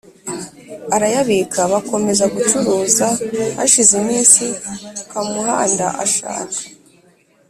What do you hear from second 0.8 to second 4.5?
arayabika. Bakomeza gucuruza. Hashize iminsi,